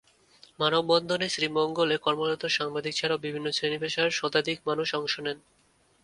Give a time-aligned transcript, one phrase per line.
[0.59, 5.37] মানববন্ধনে শ্রীমঙ্গলে কর্মরত সাংবাদিক ছাড়াও বিভিন্ন শ্রেণী-পেশার শতাধিক মানুষ অংশ নেন।